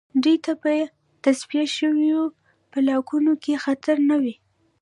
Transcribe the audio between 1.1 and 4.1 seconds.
تصفیه شویو بلاکونو کې خطر